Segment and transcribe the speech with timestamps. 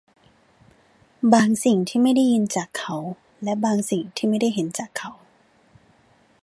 [1.33, 2.97] บางสิ่งที่ไม่ได้ยินจากเขา
[3.43, 5.11] และบางสิ่งที่ไม่ได้เห็นจากเขา